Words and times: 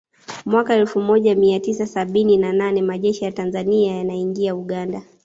Mwaka 0.45 0.75
elfu 0.75 1.01
moja 1.01 1.35
mia 1.35 1.59
tisa 1.59 1.85
sabini 1.87 2.37
na 2.37 2.53
nane 2.53 2.81
Majeshi 2.81 3.25
ya 3.25 3.31
Tanzania 3.31 3.95
yanaingia 3.95 4.55
Uganda 4.55 5.01